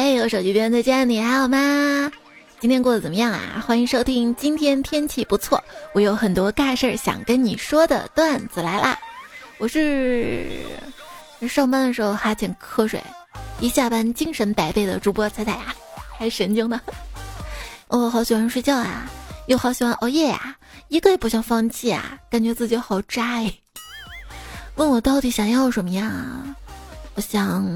[0.00, 2.12] 嘿，我手机边再见，你还好吗？
[2.60, 3.60] 今天过得怎么样啊？
[3.66, 5.60] 欢迎收听，今天天气不错，
[5.92, 8.96] 我有很多尬事儿想跟你说的段子来啦。
[9.58, 10.46] 我是
[11.48, 13.02] 上班的时候哈欠瞌睡，
[13.58, 15.74] 一下班精神百倍的主播彩彩呀，
[16.16, 16.80] 还神经呢。
[17.88, 19.10] 我好喜欢睡觉啊，
[19.48, 20.56] 又好喜欢熬夜呀，
[20.86, 23.52] 一个也不想放弃啊，感觉自己好渣哎。
[24.76, 26.08] 问我到底想要什么呀？
[27.16, 27.66] 我想。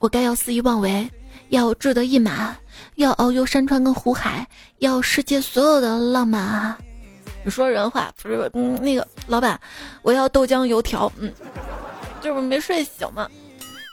[0.00, 1.10] 我该要肆意妄为，
[1.50, 2.56] 要志得意满，
[2.96, 4.46] 要遨游山川跟湖海，
[4.78, 6.78] 要世界所有的浪漫啊！
[7.44, 8.50] 你说人话不是？
[8.54, 9.58] 嗯，那个老板，
[10.02, 11.10] 我要豆浆油条。
[11.18, 11.32] 嗯，
[12.20, 13.26] 就是没睡醒嘛，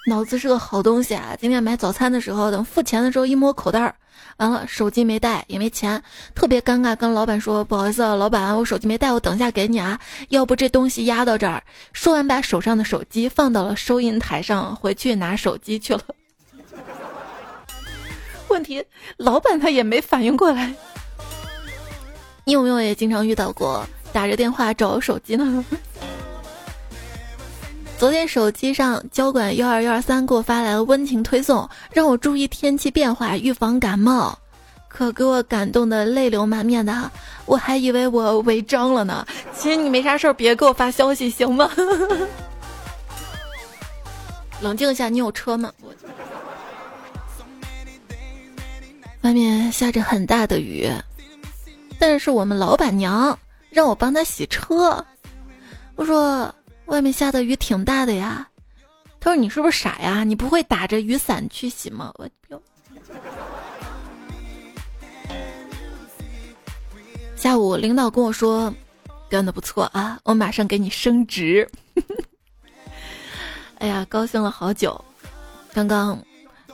[0.07, 1.35] 脑子是个好东西啊！
[1.39, 3.95] 今天买早餐的时候，等付钱的时候一摸口袋儿，
[4.37, 6.01] 完了手机没带，也没钱，
[6.33, 9.97] 特别尴尬，跟老板说不好意思啊，老板，我手机没带，我等一下给你啊。
[10.29, 11.63] 要不这东西压到这儿。
[11.93, 16.01] 说完，把手上的手机放到了收银台上，回去拿手机去了。
[18.47, 18.83] 问题，
[19.17, 20.73] 老板他也没反应过来。
[22.43, 25.65] 你有没有也经常遇到过打着电话找手机呢？
[27.97, 34.37] 昨天手机上交管幺二幺二三给我发来了温情推送，让我注意天气变化，预防感冒，
[34.89, 37.09] 可给我感动的泪流满面的，
[37.45, 39.25] 我还以为我违章了呢。
[39.57, 41.71] 其实你没啥事儿，别给我发消息行吗？
[44.61, 45.71] 冷静一下，你有车吗？
[45.81, 45.93] 我
[49.25, 50.87] 外面下着很大的雨，
[51.97, 53.37] 但是我们老板娘
[53.71, 55.03] 让我帮她洗车，
[55.95, 56.53] 我说。
[56.85, 58.47] 外面下的雨挺大的呀，
[59.19, 60.23] 他说：“你是不是傻呀？
[60.23, 62.29] 你不会打着雨伞去洗吗？”我
[67.35, 68.71] 下午领导跟我说
[69.27, 71.67] ：“干的不错啊，我马上给你升职。”
[73.81, 75.03] 哎呀，高兴了好久。
[75.73, 76.15] 刚刚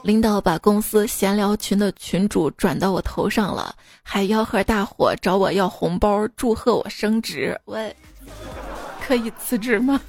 [0.02, 7.58] 领导把公司闲聊群的群主转到我头上了，还吆喝大伙找我要红包，祝贺我升职。
[7.64, 7.78] 我。
[9.00, 10.00] 可以辞职吗？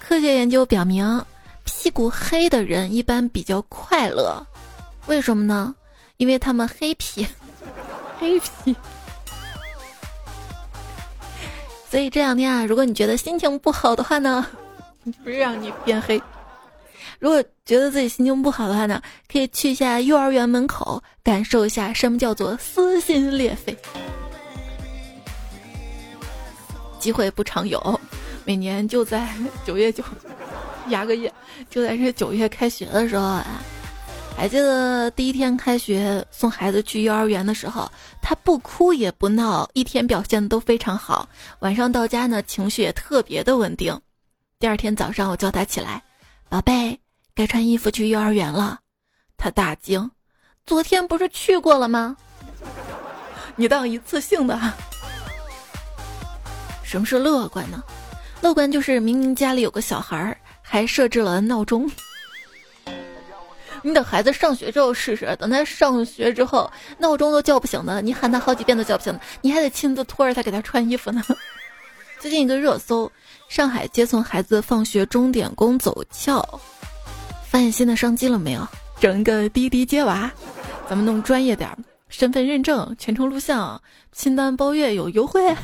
[0.00, 1.24] 科学研究表明，
[1.64, 4.44] 屁股黑的人一般比较快乐，
[5.06, 5.74] 为什么呢？
[6.16, 7.26] 因为他们黑皮，
[8.18, 8.76] 黑皮。
[11.90, 14.46] 所以这两天啊，如果你觉得心情不好的话呢，
[15.22, 16.20] 不是让你变黑。
[17.18, 23.76] 如果觉得自己心情不好的话呢，可以去一下幼儿园门口，感受一下什么叫做撕心裂肺。
[26.98, 28.00] 机会不常有，
[28.44, 29.28] 每年就在
[29.64, 30.04] 九月九，
[30.88, 31.32] 压个月，
[31.68, 33.44] 就在这九月开学的时候啊，
[34.36, 41.28] 还记得第一天开学送孩子去幼儿园的时候，他不哭也不闹，一天表现都非常好。
[41.58, 44.00] 晚上到家呢，情绪也特别的稳定。
[44.62, 46.00] 第二天早上我叫他起来，
[46.48, 46.96] 宝贝，
[47.34, 48.78] 该穿衣服去幼儿园了。
[49.36, 50.08] 他大惊，
[50.64, 52.16] 昨天不是去过了吗？
[53.56, 54.56] 你当一次性的。
[56.84, 57.82] 什么是乐观呢？
[58.40, 61.90] 乐观就是明明家里有个小孩儿，还设置了闹钟。
[63.82, 71.20] 你等孩子上学之后试试，等他上学之后，闹钟都叫不醒的，你喊他好几遍都叫不醒，你还得亲自拖着他给他穿衣服呢。
[72.20, 73.10] 最近一个热搜：
[73.52, 76.42] 上海接送孩子放学钟点工走俏，
[77.44, 78.66] 发现新的商机了没有？
[78.98, 80.32] 整一个滴滴接娃，
[80.88, 81.68] 咱们弄专业点，
[82.08, 83.78] 身份认证、全程录像、
[84.10, 85.54] 清单包月有优惠。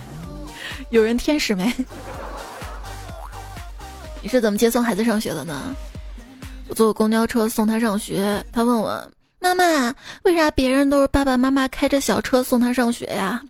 [0.91, 1.75] 有人天使没？
[4.21, 5.75] 你是怎么接送孩子上学的呢？
[6.69, 9.10] 我坐公交车送他上学，他问我
[9.41, 9.94] 妈妈，
[10.25, 13.43] 为啥别人都是爸爸妈妈开着小车送他上学呀？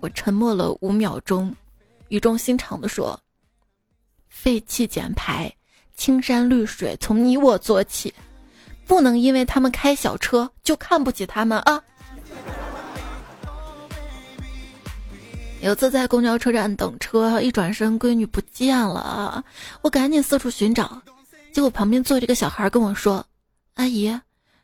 [0.00, 1.54] 我沉默了五秒钟，
[2.08, 3.16] 语重心长的说
[4.38, 5.50] ：“废气减排，
[5.96, 8.12] 青山绿水从你我做起，
[8.86, 11.82] 不能因为他们开小车就看不起他们啊！”
[15.62, 19.42] 有次在公交车站等车，一转身闺女不见了，
[19.80, 21.00] 我赶紧四处寻找，
[21.50, 23.26] 结果旁边坐着个小孩跟我说
[23.74, 24.16] ：“阿姨，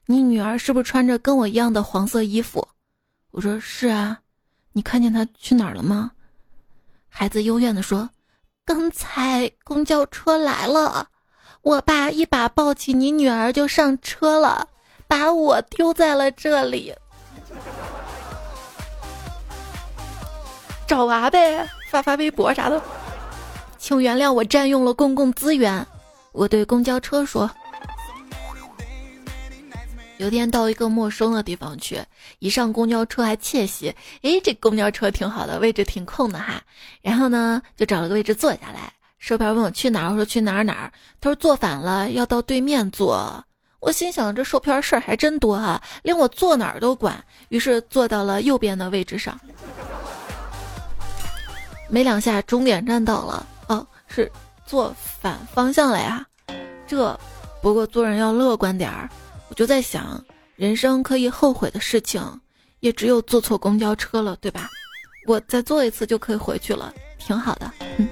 [0.07, 2.69] 你女儿是不是穿着跟我一样的黄色衣服？”
[3.33, 4.21] 我说：“是啊，
[4.73, 6.13] 你看见她去哪儿了吗？”
[7.09, 8.09] 孩子幽怨地说
[8.65, 11.09] ：“刚才公交车来了，
[11.63, 14.69] 我爸一把抱起你女儿就上车了，
[15.09, 16.95] 把我丢在了这里。”
[20.87, 22.81] 找娃呗，发发微博啥的。
[23.79, 25.85] 请原谅我占用了公共资源。
[26.33, 27.51] 我对公交车说
[30.23, 32.01] ：“有天到一个陌生的地方去，
[32.39, 33.93] 一上公交车还窃喜，
[34.23, 36.63] 诶，这公交车挺好的，位置挺空的哈。
[37.01, 40.93] 然后呢，就找了个位置坐下来，售票问我去哪儿，我说去哪儿哪儿。
[41.21, 43.45] 他说坐反了，要到对面坐。
[43.81, 47.21] 我心想这售票事儿还真多啊，连我坐哪儿都管。
[47.49, 49.37] 于是坐到了右边的位置上。
[51.89, 53.45] 没两下，终点站到了。
[53.67, 54.31] 哦，是
[54.65, 56.25] 坐反方向了呀。
[56.87, 57.19] 这
[57.61, 59.11] 不过做人要乐观点儿。
[59.53, 60.25] 我就在想，
[60.57, 62.41] 人生可以后悔的事情，
[62.81, 64.71] 也只有坐错公交车了，对吧？
[65.27, 67.71] 我再坐一次就可以回去了，挺好的。
[67.99, 68.09] 嗯。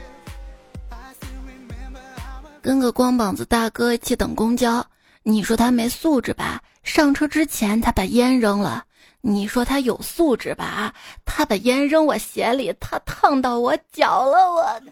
[2.60, 4.86] 跟个光膀子大哥一起等公交。
[5.22, 6.62] 你说他没素质吧？
[6.82, 8.84] 上车之前他把烟扔了。
[9.22, 10.92] 你说他有素质吧？
[11.24, 14.82] 他把烟扔我鞋里，他烫到我脚了，我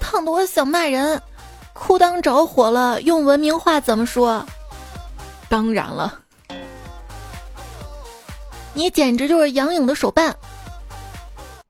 [0.00, 1.22] 烫得我想骂人。
[1.84, 4.46] 裤裆着火了，用文明话怎么说？
[5.48, 6.16] 当然了，
[8.72, 10.32] 你简直就是杨颖的手办，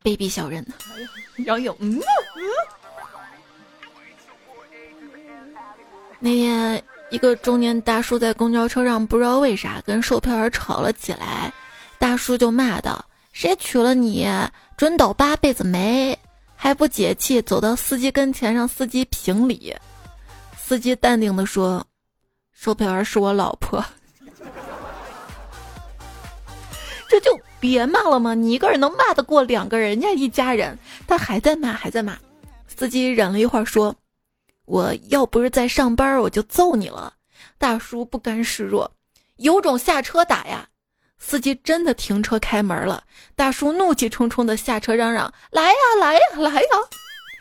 [0.04, 0.64] 卑鄙小人。
[1.46, 1.98] 杨颖，嗯。
[6.20, 11.50] 那天，一个中年大叔在公交车上不知道为啥跟售票员吵了起来，
[11.98, 14.28] 大叔就骂道：“谁娶了你，
[14.76, 16.16] 准倒八辈子霉！”
[16.54, 19.74] 还不解气，走到司机跟前让司机评理。
[20.72, 21.86] 司机淡定的说
[22.50, 23.84] ：“售票员是我老婆。”
[27.06, 28.32] 这就别骂了吗？
[28.32, 30.78] 你一个人能骂得过两个人家一家人？
[31.06, 32.16] 他还在骂，还在骂。
[32.66, 33.94] 司机忍了一会儿说。
[34.64, 37.12] 我要不是在上班，我就揍你了。
[37.58, 38.90] 大叔不甘示弱，
[39.36, 40.66] 有种下车打呀！
[41.18, 43.04] 司机真的停车开门了，
[43.36, 46.68] 大叔怒气冲冲的下车嚷嚷：“来呀，来呀，来呀！”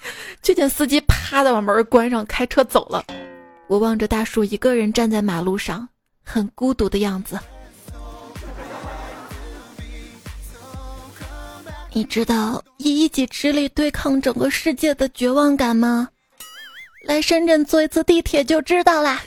[0.42, 3.06] 就见司机啪的把门关上，开车走了。
[3.71, 5.88] 我望着大叔一个人站在马路上，
[6.25, 7.39] 很孤独的样子。
[11.94, 16.09] 你知道以一己之力对抗整个世界的绝望感吗？
[17.06, 19.21] 来深圳坐一次地铁就知道啦。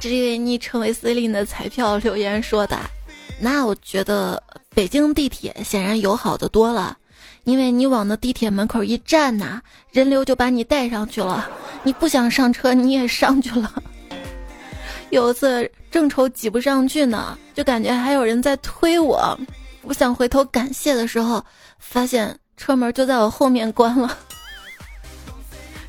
[0.00, 2.76] 这位昵称为 C 令的彩票留言说的，
[3.40, 6.98] 那我觉得北京地铁显然友好的多了，
[7.44, 9.60] 因为你往那地铁门口一站呐，
[9.92, 11.48] 人流就把你带上去了，
[11.82, 13.70] 你不想上车你也上去了。
[15.10, 19.38] 有一次正愁挤不上去呢，就感觉还有人在推我，
[19.82, 21.44] 我想回头感谢的时候，
[21.78, 24.18] 发现车门就在我后面关了。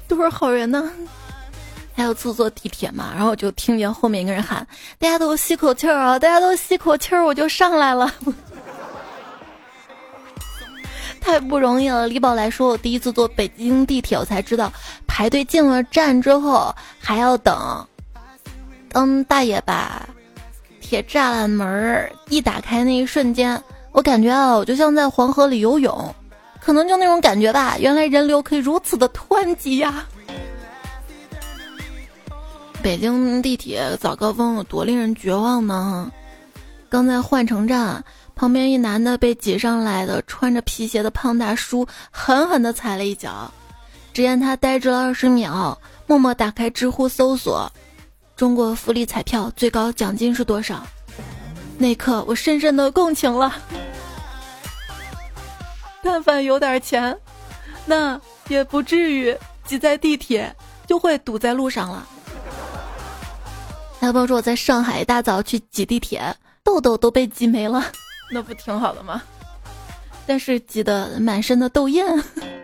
[0.07, 0.91] 都是好人呢，
[1.95, 4.67] 还有次坐地铁嘛，然后我就听见后面一个人喊
[4.99, 8.13] ：“大家都吸口气儿啊，大家都吸口气儿，我就上来了。”
[11.25, 12.07] 太不容易了。
[12.07, 14.71] 李宝来说，我第一次坐北京地铁，我才知道
[15.07, 17.87] 排队进了站之后还要等。
[18.89, 20.07] 当大爷把
[20.79, 23.59] 铁栅栏门一打开那一瞬间，
[23.91, 26.13] 我感觉啊，我就像在黄河里游泳。
[26.61, 30.05] 可能就那种感觉吧，原来人流可以如此的湍急呀！
[32.83, 36.11] 北京地铁早高峰有多令人绝望呢？
[36.87, 38.03] 刚在换乘站
[38.35, 43.49] 旁边，一男的被挤上来的穿着皮鞋的胖大叔狠狠的踩了一脚，
[44.13, 47.71] 只见他呆滞了二十秒，默默打开知乎搜索
[48.35, 50.85] ：“中国福利彩票最高奖金是多少？”
[51.79, 53.55] 那刻，我深深的共情了。
[56.03, 57.17] 但凡有点钱，
[57.85, 59.35] 那也不至于
[59.65, 62.07] 挤在地铁，就会堵在路上了。
[64.01, 67.83] 要不说我在上海一大早去挤地铁，痘痘都被挤没了，
[68.31, 69.21] 那不挺好的吗？
[70.25, 72.03] 但是挤得满身的痘印。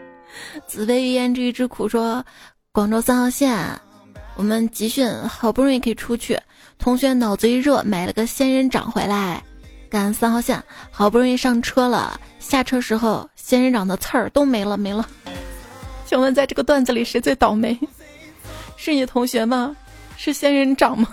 [0.65, 2.25] 紫薇一胭脂一枝苦说，
[2.71, 3.57] 广州三号线，
[4.35, 6.39] 我们集训好不容易可以出去，
[6.77, 9.43] 同学脑子一热买了个仙人掌回来。
[9.89, 15.07] 赶三号线，好不容易上车了，下车时候仙人掌的刺儿都没了没了。
[16.05, 17.77] 请问在这个段子里谁最倒霉？
[18.77, 19.75] 是你同学吗？
[20.17, 21.09] 是仙人掌吗？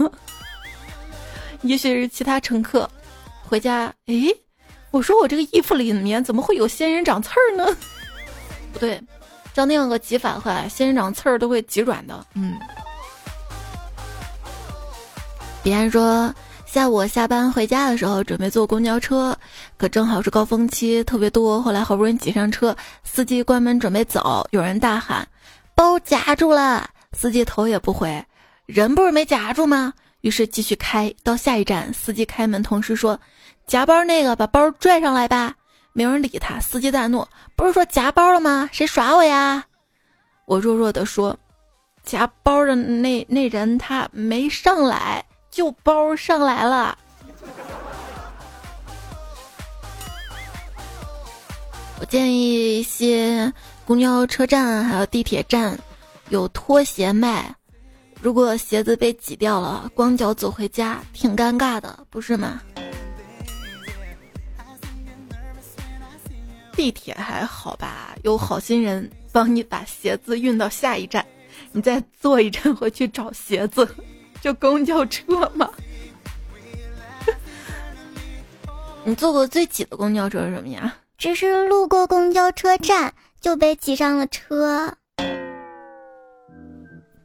[1.63, 2.89] 也许是其他乘客。
[3.49, 4.33] 回家，诶，
[4.91, 7.77] 我说我这个衣服里面怎么会有仙人掌刺儿呢？
[8.73, 9.03] 不对，
[9.55, 12.27] 照那样个挤法的话，仙人掌刺儿都会挤软的。
[12.35, 12.59] 嗯。
[15.63, 16.33] 别人说。
[16.71, 19.35] 下午下班回家的时候，准备坐公交车，
[19.79, 21.63] 可正好是高峰期，特别多。
[21.63, 25.27] 后来好不容易挤上车，司机关门准备走，有人大喊
[25.75, 26.87] ：“包夹住了！”
[27.17, 28.23] 司机头也不回
[28.67, 33.19] ：“人不是没夹住吗？”于是继续开到下一站，司机开门，同时说
[33.69, 35.55] ：“夹包那个把包拽上来吧。”
[35.95, 38.69] 没有人理他，司机大怒：“不是说夹包了吗？
[38.73, 39.65] 谁耍我呀？”
[40.47, 41.39] 我弱弱的说
[42.03, 46.97] ：“夹包的那那人他没上来。”就包上来了，
[51.99, 53.51] 我建议一些
[53.85, 55.77] 公交车站还有地铁站
[56.29, 57.53] 有拖鞋卖，
[58.21, 62.61] 如果鞋子被挤掉了，光脚走回家挺尴尬的，不是吗？
[66.79, 71.27] 地铁还好吧，有好心人帮你把鞋子运到下一站，
[71.73, 73.87] 你再坐一站回去找鞋子，
[74.41, 75.69] 就公交车嘛。
[79.03, 80.95] 你坐过最挤的公交车是什么呀？
[81.19, 84.97] 只是路过公交车站就被挤上了车。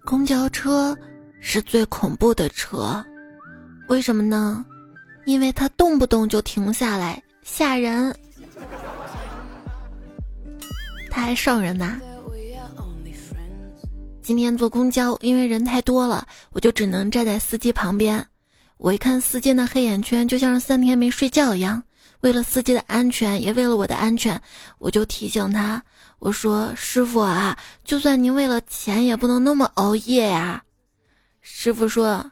[0.04, 0.98] 公交车
[1.40, 3.06] 是最恐怖的车，
[3.88, 4.66] 为什么呢？
[5.26, 8.12] 因为它动不动就停下来，吓人。
[11.14, 12.00] 他还上人呐！
[14.24, 18.26] 今天坐公交，因为人太多了，我就只能站在司机旁边。
[18.78, 21.84] 我一看司机那黑眼圈，就像是三天没睡觉一样。
[22.22, 24.42] 为了司机的安全，也为了我的安全，
[24.80, 25.84] 我就提醒他
[26.18, 30.64] ：“我说师傅啊，就算您为了钱，也不能那么熬夜呀。”
[31.42, 32.32] 师傅说：“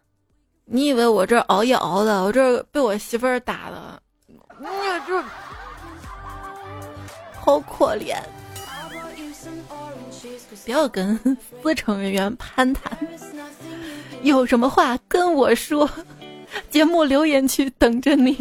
[0.65, 2.23] 你以为我这熬夜熬的？
[2.23, 4.01] 我这被我媳妇儿打的，
[4.59, 5.23] 我这
[7.39, 8.17] 好可怜。”
[10.65, 11.17] 不要跟
[11.61, 12.97] 司乘人员攀谈，
[14.23, 15.89] 有什么话跟我说。
[16.69, 18.37] 节目留言区等着你。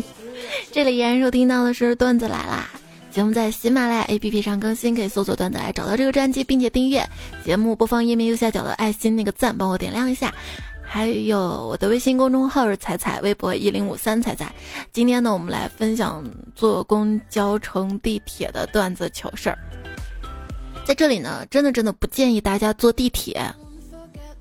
[0.73, 2.69] 这里依然收听到的是段子来啦，
[3.11, 7.09] 节目在喜马拉雅 APP 上更新，可以搜索段子来找到这个专辑，并且订阅。
[7.45, 10.35] 节目播放页面右下角的爱心那个赞，帮我点亮一下。
[10.83, 14.53] 还有我的微信公众号是彩彩，微博一零五三彩彩。
[14.93, 16.25] 今天呢，我们来分享
[16.57, 19.59] 坐公交乘地铁的段子糗事儿。
[20.91, 23.41] 在这里呢，真的真的不建议大家坐地铁。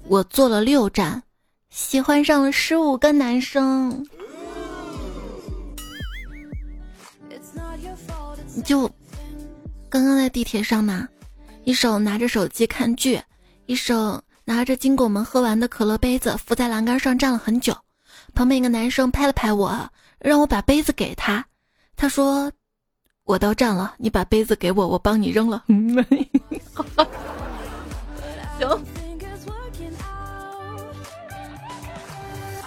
[0.07, 1.21] 我坐了六站，
[1.69, 4.03] 喜欢上了十五个男生。
[8.65, 8.89] 就
[9.91, 11.07] 刚刚在地铁上嘛，
[11.65, 13.21] 一手拿着手机看剧，
[13.67, 17.77] 一手拿着金拱门喝完的可乐杯子，扶在栏杆上站了很久。
[18.33, 19.87] 旁边一个男生拍了拍我，
[20.17, 21.45] 让我把杯子给他。
[21.95, 22.51] 他说。
[23.29, 25.63] 我到站了，你把杯子给我，我帮你扔了。
[28.57, 28.83] 行，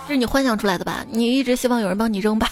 [0.07, 1.05] 这是你幻想出来的吧？
[1.11, 2.49] 你一直希望有人帮你扔吧？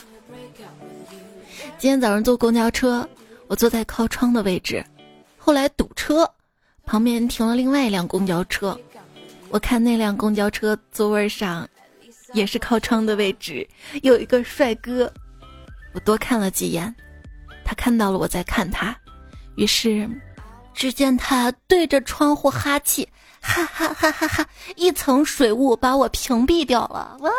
[1.79, 3.09] 今天早上坐公交车，
[3.47, 4.85] 我坐在靠窗的位置，
[5.39, 6.29] 后来堵车，
[6.85, 8.77] 旁边停了另外一辆公交车，
[9.51, 11.65] 我看那辆公交车座位上
[12.33, 13.65] 也是靠窗的位置，
[14.03, 15.09] 有一个帅哥，
[15.93, 16.93] 我多看了几眼。
[17.71, 18.97] 他看到了我在看他，
[19.55, 20.11] 于是，
[20.75, 23.09] 只见他对着窗户哈气，
[23.41, 24.45] 哈哈哈哈哈！
[24.75, 27.17] 一层水雾把我屏蔽掉了。
[27.21, 27.31] 哇，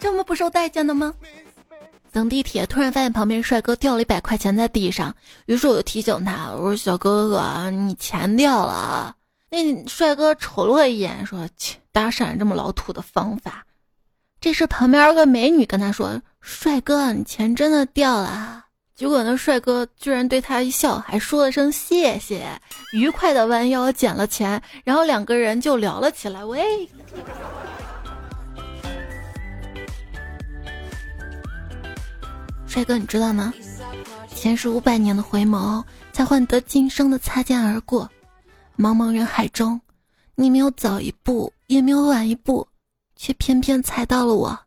[0.00, 1.12] 这么不受待见的吗？
[2.10, 9.14] 等地铁，突然发现旁边帅哥掉了一百块钱在地上，于是我就提醒他，我说：“小哥哥，你钱掉了。”
[9.52, 13.66] 那帅哥瞅了我一眼，说：“切，搭讪这么老土的方法。”
[14.40, 16.20] 这时旁边有个美女跟他说。
[16.40, 18.64] 帅哥，你钱真的掉了。
[18.94, 22.48] 结果那帅哥居然对他一笑，还说了声谢谢，
[22.92, 26.44] 愉快的弯腰捡了钱，然后两个人就聊了起来。
[26.44, 26.88] 喂，
[32.66, 33.52] 帅哥，你知道吗？
[34.34, 38.08] 前世五百年的回眸，才换得今生的擦肩而过。
[38.78, 39.80] 茫茫人海中，
[40.36, 42.66] 你没有早一步，也没有晚一步，
[43.18, 44.58] 却偏偏踩到了我。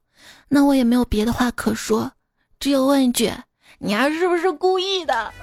[0.48, 2.12] 那我也没有别的话可说，
[2.60, 3.31] 只有问一句：
[3.79, 5.34] 你丫是不是故意的？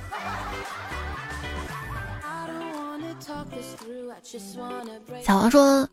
[5.25, 5.89] 小王说，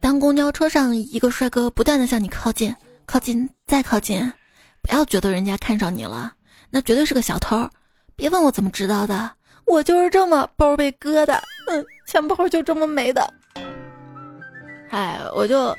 [0.00, 4.32] 当公交车上一个帅哥不断的向你靠近，靠近再靠近，
[4.80, 6.32] 不要觉得人家看上你了，
[6.70, 7.68] 那绝对是个小偷。
[8.16, 9.30] 别问我怎么知道的，
[9.66, 11.34] 我就是这么包被割的，
[11.68, 13.30] 嗯，钱包就这么没的。
[14.88, 15.76] 哎，我就。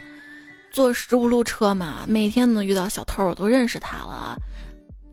[0.76, 4.38] 坐十五路车嘛，每天能遇到小偷，我都认识他了。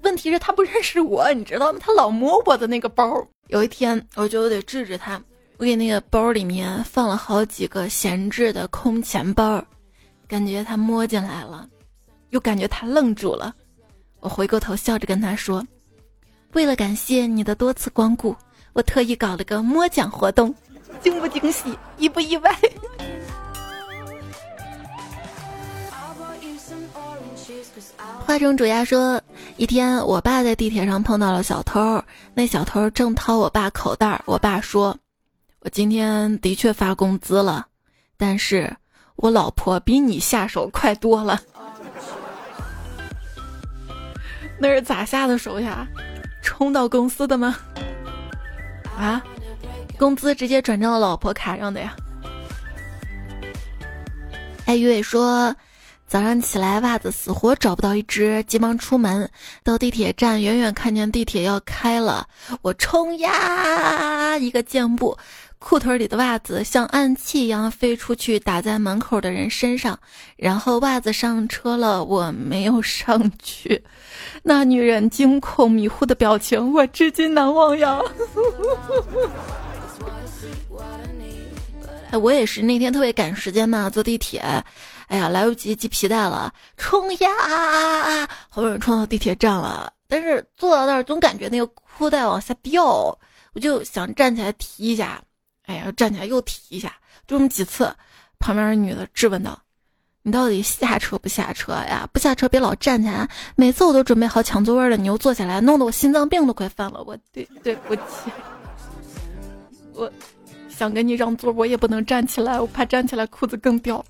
[0.02, 1.78] 问题是，他不认识我，你知道吗？
[1.81, 3.25] 他老摸我的那个包。
[3.47, 5.23] 有一天，我就得治治他。
[5.59, 9.64] 我给那个包里面放了好几个闲置的空钱包，
[10.26, 11.69] 感觉他摸进来了，
[12.31, 13.54] 又感觉他愣住了。
[14.19, 15.64] 我回过头笑着跟他说
[16.54, 18.35] ：“为了感谢你的多次光顾，
[18.73, 20.52] 我特意搞了个摸奖活动，
[21.00, 22.52] 惊不惊喜，意不意外？”
[28.25, 29.21] 花生主鸭说
[29.59, 32.02] ：“一天，我爸在地铁上碰到了小偷，
[32.35, 34.21] 那小偷正掏我爸口袋。
[34.26, 34.97] 我爸说
[35.61, 37.67] ：‘我今天的确发工资了，
[38.17, 38.75] 但是
[39.17, 41.41] 我老婆比你下手快多了。’
[44.59, 45.87] 那是咋下的手呀？
[46.43, 47.57] 冲到公司的吗？
[48.97, 49.23] 啊，
[49.99, 51.95] 工资直接转账到老婆卡上的呀。
[54.64, 55.55] 哎，鱼伟说，
[56.12, 59.31] 早上起来袜子死活找不到一只，急忙出门，
[59.64, 62.28] 到地铁站，远远看见地铁要开了，
[62.61, 65.16] 我冲呀，一个箭步。
[65.59, 69.99] 裤腿里的袜子像暗器一样飞出去，打在门口的人身上，
[70.37, 73.83] 然后袜子上车了，我没有上去。
[74.45, 77.99] 那女人惊恐迷糊的表情，我至今难忘呀。
[82.11, 84.45] 哎，我也是那天特别赶时间嘛，坐地铁，
[85.12, 87.28] 哎呀，来不及系皮带了，冲呀！
[88.49, 92.83] 好不容易冲到地铁站了，但是坐到那儿总感觉那个裤带往下掉，
[93.52, 95.23] 我就想站起来提一下。
[95.66, 96.88] 哎呀，站起来又提一下，
[97.26, 97.95] 就这么几次。
[98.38, 99.61] 旁边的女的质问道
[100.25, 102.09] ：“你到底下车不下车呀？
[102.11, 103.28] 不下车别老站起来。
[103.54, 107.04] 每次我都准备好抢座位了，你又坐下来，弄得我心脏病都快犯了。
[107.07, 108.02] 我对对不起，
[109.92, 110.11] 我
[110.71, 114.02] 想跟你让座，我也不能站起来，我怕站起来裤子更掉。”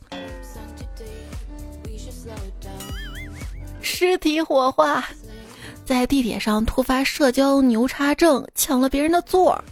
[3.83, 5.05] 尸体火化，
[5.85, 9.63] 在地铁上突发社交牛叉症，抢了别人的座。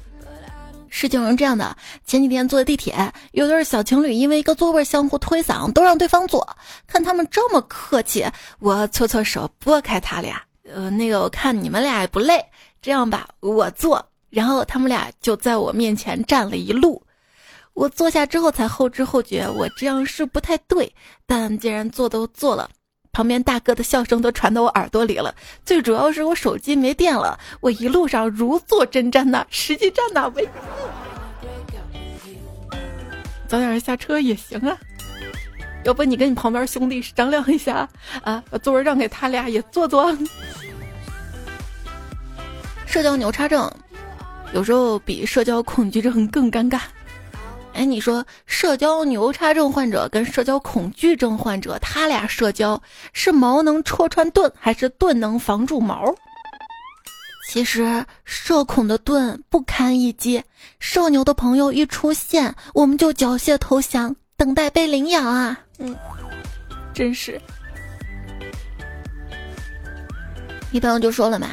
[0.89, 6.47] 事情是这样的，前几天坐地铁，有对小情侣因为一个座位相互推搡，都让对方坐。
[6.89, 8.27] 看他们这么客气，
[8.59, 10.43] 我搓搓手拨开他俩。
[10.65, 12.45] 呃，那个我看你们俩也不累，
[12.83, 14.05] 这样吧，我坐。
[14.31, 17.01] 然后他们俩就在我面前站了一路。
[17.75, 20.93] 我坐下之后才后知后觉，我这样是不太对。
[21.25, 22.69] 但既然坐都坐了。
[23.13, 30.49] 旁边大哥的笑声都传到我耳朵里了，最主要是我手机没电了，我一路上如坐针毡呐，实际站哪位？
[33.49, 34.79] 早点下车也行啊，
[35.85, 37.89] 要不你跟你旁边兄弟商量一下
[38.23, 40.17] 啊，把座位让给他俩也坐坐。
[42.87, 43.71] 社交牛叉症
[44.53, 46.81] 有时候比社交恐惧症更尴尬。
[47.73, 52.81] 哎，你说社交牛叉症患者跟社交恐惧症患者，他俩社交
[53.13, 56.15] 是矛能戳穿盾，还是盾能防住矛？
[57.49, 60.43] 其实社恐的盾不堪一击，
[60.79, 65.59] 社牛的朋友一出现，我们就缴械投降，等待被领养啊！
[65.79, 65.97] 嗯，
[66.93, 67.41] 真是。
[70.71, 71.49] 一朋友就说了嘛，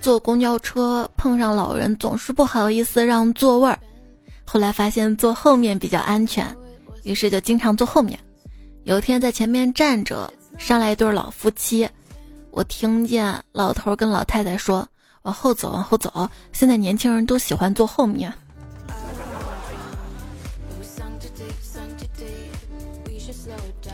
[0.00, 3.78] 坐公交车碰上老人，总是不好意思让座位儿。
[4.44, 6.54] 后来发现坐后面比较安全，
[7.04, 8.18] 于是就经常坐后面。
[8.84, 11.88] 有一天在前面站着，上来一对老夫妻，
[12.50, 14.86] 我听见老头跟老太太说
[15.22, 18.32] ：“往后走，往后走。”现在年轻人都喜欢坐后面。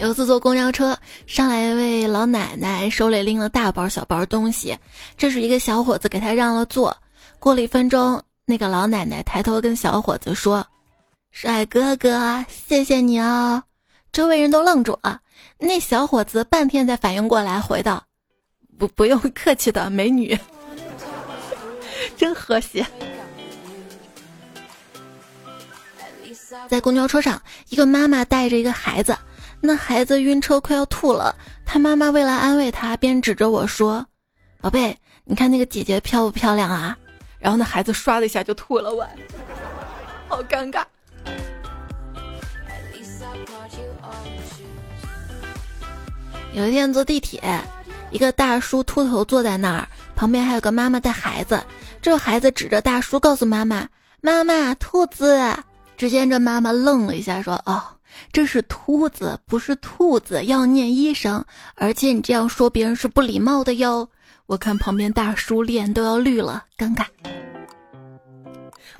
[0.00, 4.76] 有次坐公交车，上来一位老奶奶，手里拎了大包小包东西，
[5.16, 6.96] 这是一个小伙子给她让了座。
[7.38, 8.22] 过了一分钟。
[8.50, 10.66] 那个老奶奶抬头跟小伙子说
[11.30, 13.62] ：“帅哥哥，谢谢你哦。”
[14.10, 15.20] 周围人都愣住了。
[15.58, 18.02] 那小伙子半天才反应过来，回道
[18.78, 20.34] ：“不，不用客气的，美女，
[22.16, 22.86] 真和谐。”
[26.70, 29.14] 在公交车上，一个妈妈带着一个孩子，
[29.60, 34.06] 那孩子晕车快要吐了，他妈妈为了安慰他，便指着我说
[34.62, 36.96] ：“宝贝，你看那个姐姐漂不漂亮啊？”
[37.38, 39.06] 然后那孩子唰的一下就吐了，我
[40.28, 40.84] 好尴尬。
[46.52, 47.42] 有一天坐地铁，
[48.10, 51.62] 一个大叔秃头坐在那儿，旁边还有个妈妈带孩子。
[52.02, 53.88] 这个孩子指着大叔告诉妈妈
[54.20, 55.38] ：“妈妈，兔子。”
[55.96, 57.82] 只见这妈妈愣了一下，说：“哦，
[58.32, 61.44] 这是秃子，不是兔子，要念一声。
[61.74, 64.08] 而且你这样说别人是不礼貌的哟。”
[64.48, 67.04] 我看旁边大叔脸都要绿了，尴尬。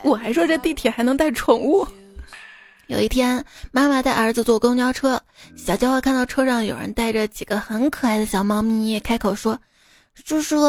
[0.03, 1.89] 我还说这地铁还能带宠物。
[2.87, 5.19] 有一天，妈妈带儿子坐公交车，
[5.57, 9.59] 小家伙看到车上有人带着几个很可爱的小猫咪，开口说
[10.23, 10.67] ：“叔叔，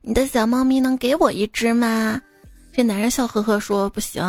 [0.00, 2.20] 你的小猫咪能给我一只吗？”
[2.72, 4.22] 这男人笑呵呵说：“不行，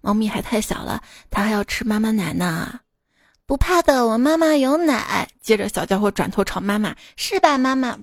[0.00, 2.80] 猫咪还太小了，它还要吃妈妈奶呢。”
[3.46, 5.28] 不怕的，我妈妈有奶。
[5.40, 7.96] 接着，小家伙转头朝妈妈：“是吧，妈妈？”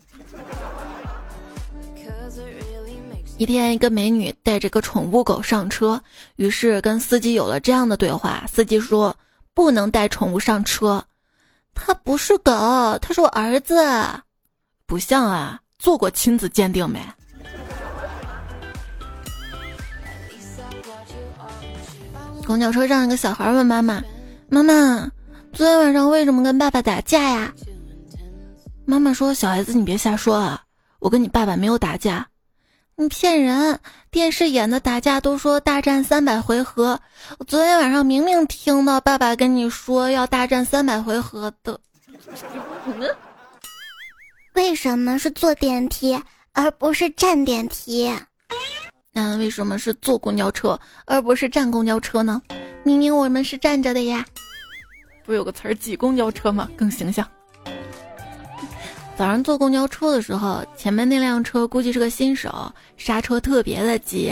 [3.37, 6.01] 一天，一个美女带着个宠物狗上车，
[6.37, 9.15] 于是跟司机有了这样的对话：司机说
[9.53, 11.05] 不能带宠物上车，
[11.75, 12.51] 它不是狗，
[12.99, 13.75] 它是我儿子，
[14.87, 16.99] 不像啊，做过亲子鉴定没？
[22.43, 24.01] 公交车上，一个小孩问妈妈
[24.49, 25.11] ：“妈妈，
[25.53, 27.53] 昨天晚上为什么跟爸爸打架呀？”
[28.83, 30.63] 妈妈说：“小孩子，你别瞎说啊，
[30.97, 32.27] 我跟你爸爸没有打架。”
[32.99, 33.79] 你骗人！
[34.09, 36.99] 电视演的打架都说大战三百回合，
[37.37, 41.79] 我昨天晚上明明听到爸爸跟你说要大战三百回合的。
[44.55, 46.19] 为什么是坐电梯
[46.53, 48.11] 而不是站电梯？
[49.11, 52.41] 那为什么是坐公交车而不是站公交车呢？
[52.81, 54.25] 明明我们是站着的呀。
[55.23, 56.67] 不是有个词儿挤公交车吗？
[56.75, 57.29] 更形象。
[59.17, 64.31] 早上坐公交车的时候，前面那辆车估计是个新手，刹车特别的急。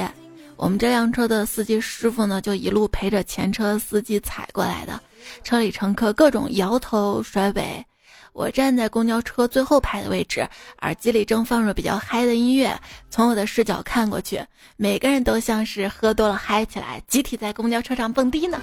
[0.58, 5.02] 我们这辆车的司机师傅呢，就一路陪着前车司机踩过来的。
[5.44, 7.84] 车里乘客各种摇头甩尾。
[8.32, 10.48] 我站在公交车最后排的位置，
[10.84, 12.72] 耳机里正放着比较嗨的音乐。
[13.10, 14.40] 从我的视角看过去，
[14.78, 18.62] 每个人都像是喝多了嗨起来，集体在公交车上蹦迪呢。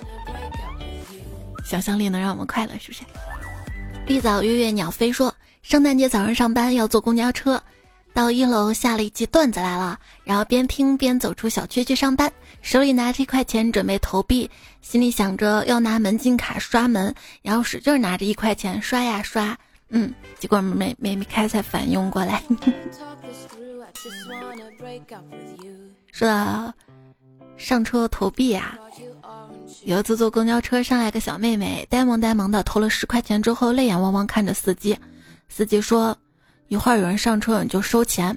[1.64, 3.02] 想象力能让我们快乐，是不是？
[4.06, 5.34] 绿藻月月鸟飞说。
[5.62, 7.62] 圣诞节早上上班要坐公交车，
[8.12, 14.50] 到一楼下了一记段子来了，然后边听边走出小区去上班，手里拿着一块钱准备投币，
[14.82, 19.56] 心里想着要拿门禁卡刷门，然后使劲拿着一块钱刷呀刷，
[19.90, 22.42] 嗯，结果没没没开才反应过来。
[26.10, 26.74] 说到
[27.56, 28.76] 上车投币啊，
[29.84, 34.98] 有一次坐公交车上来个小妹妹，呆萌呆萌的投了十块钱之后，泪眼汪汪看着司机。
[35.54, 36.16] 司机说
[36.68, 38.34] ：“一会儿有人上车，你就收钱。”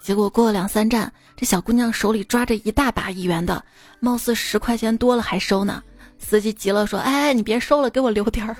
[0.00, 3.62] 结果过了两三站，这小姑娘手里抓着一大把一元的，
[4.00, 5.82] 貌似十块钱多了还收呢。
[6.18, 8.56] 司机急了说：“哎，你别收了，给我留点儿。”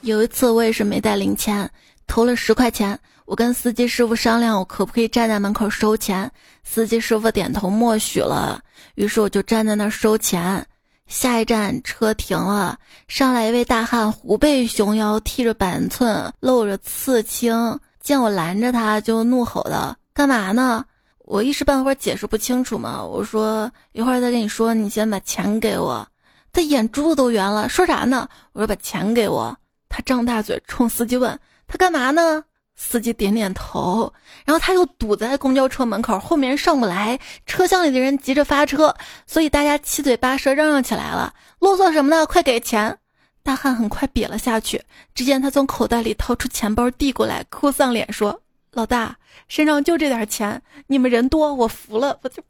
[0.00, 1.70] 有一次我也是没带零钱，
[2.06, 6.32] 投了十块钱，我跟司机师傅商量，我可不可以站在门口收钱？
[6.64, 8.58] 司机师傅点头默许了，
[8.94, 10.66] 于是我就站在那儿收钱。
[11.06, 17.78] 下一站车停了，上来一位大汉，虎背熊腰，剃着板寸，露着刺青。
[18.00, 20.84] 见我拦着他，就怒吼道：“干嘛呢？”
[21.26, 23.02] 我一时半会儿解释不清楚嘛。
[23.02, 26.06] 我说：“一会儿再跟你说，你先把钱给我。”
[26.52, 28.28] 他眼珠子都圆了，说啥呢？
[28.52, 29.56] 我说：“把钱给我。”
[29.88, 32.44] 他张大嘴冲司机问：“他干嘛呢？”
[32.76, 34.12] 司机点点头，
[34.44, 38.94] 然后他又堵在公交车门口，后面上不来，车厢里的人急着发车，
[39.26, 42.26] 所以大家七嘴八舌嚷嚷起来了：“啰嗦什么呢？
[42.26, 42.98] 快给钱！”
[43.42, 44.82] 大汉很快瘪了下去。
[45.14, 48.38] 只见他从口袋里掏出钱包递过来，哭丧脸说
[48.72, 49.16] ：“老大，
[49.48, 52.42] 身上就这点钱，你们人多，我服了。”我就，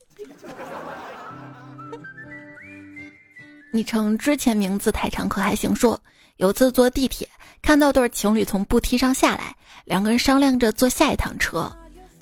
[3.73, 6.01] 昵称之前名字太长可还行说，
[6.39, 7.29] 有次坐地铁。
[7.62, 9.55] 看到对情侣从步梯上下来，
[9.87, 11.72] 两个人商量着坐下一趟车。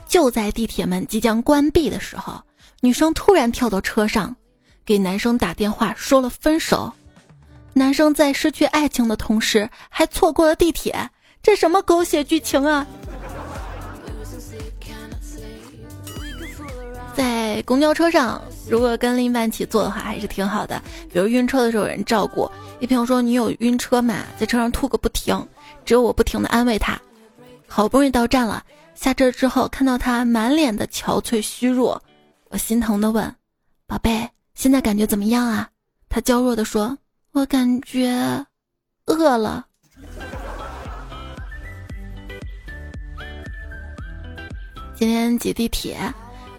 [0.07, 2.41] 就在地铁门即将关闭的时候，
[2.81, 4.37] 女生突然跳到车上，
[4.85, 6.93] 给男生打电话说了分手。
[7.73, 11.11] 男生在失去爱情的同时，还错过了地铁，
[11.43, 12.87] 这什么狗血剧情啊！
[17.17, 20.81] 在公交车上，如果跟另一半一起坐的话，还是挺好的。
[21.13, 22.49] 比如晕车的时候有人照顾。
[22.81, 24.25] 一朋友说：“你有晕车吗？
[24.39, 25.35] 在车上吐个不停，
[25.85, 27.01] 只有我不停的安慰他。
[27.67, 32.01] 好不容易到站了，下车之后看到他满脸的憔悴虚弱，
[32.51, 33.35] 我心疼的问：
[33.87, 35.69] 宝贝，现在感觉怎么样啊？
[36.09, 36.97] 他娇弱的说：
[37.33, 38.47] 我感觉
[39.07, 39.67] 饿了。
[44.95, 45.99] 今天挤地铁，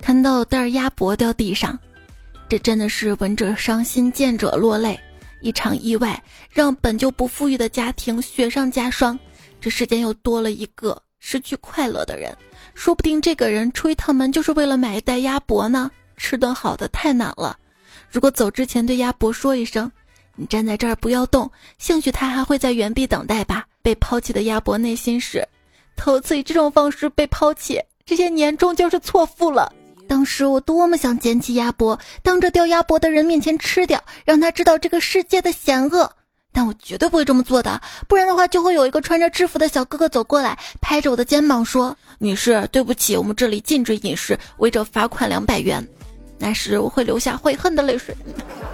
[0.01, 1.79] 看到袋鸭脖掉地上，
[2.49, 4.99] 这真的是闻者伤心，见者落泪。”
[5.41, 9.19] 一场意外让本就不富裕的家庭雪上加霜，
[9.65, 12.31] 这世间又多了一个失去快乐的人。
[12.75, 15.89] 说不定这个人出一趟门就是为了买一袋鸭脖呢。
[16.17, 17.57] 吃顿好的太难了，
[18.11, 19.91] 如果走之前对鸭脖说一声
[20.37, 21.49] ：“你站在这儿不要动”，
[21.79, 23.65] 兴许他还会在原地等待吧。
[23.81, 25.43] 被抛弃的鸭脖内心是：
[25.95, 29.73] 头次以这种方式被抛弃，这些年终究是错付了。
[30.07, 36.15] 当时我多么想捡起鸭脖，当着掉鸭脖的人面前吃掉，让他知道这个世界的险恶。
[36.55, 45.85] 但我绝对不会这么做的，不然的话就会有一个穿着制服的小哥哥走过来，拍着我的肩膀说：“女士，对不起，我们这里禁止饮食，违者罚款两百元。”
[46.39, 48.15] 那时我会流下悔恨的泪水，